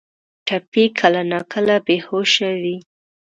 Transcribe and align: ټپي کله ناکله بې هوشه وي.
ټپي 0.47 0.85
کله 0.99 1.21
ناکله 1.31 1.75
بې 1.85 1.97
هوشه 2.07 2.49
وي. 2.61 2.77